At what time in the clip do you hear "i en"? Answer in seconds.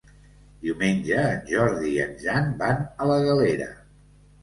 1.93-2.19